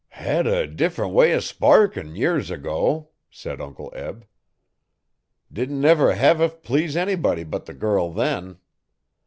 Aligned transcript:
'Had 0.09 0.47
a 0.47 0.65
differ'nt 0.65 1.13
way 1.13 1.31
o' 1.35 1.39
sparkin' 1.39 2.15
years 2.15 2.49
ago,' 2.49 3.09
said 3.29 3.61
Uncle 3.61 3.93
Eb. 3.95 4.25
'Didn't 5.53 5.79
never 5.79 6.15
hev 6.15 6.41
it 6.41 6.63
please 6.63 6.97
anybody 6.97 7.43
but 7.43 7.67
the 7.67 7.73
girl 7.75 8.09
then. 8.11 8.57